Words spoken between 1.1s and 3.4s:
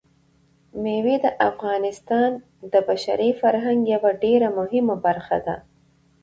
د افغانستان د بشري